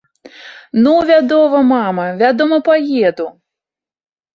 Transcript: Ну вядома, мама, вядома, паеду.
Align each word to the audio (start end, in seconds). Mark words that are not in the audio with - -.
Ну 0.85 0.93
вядома, 1.11 1.59
мама, 1.75 2.09
вядома, 2.25 2.63
паеду. 2.71 3.33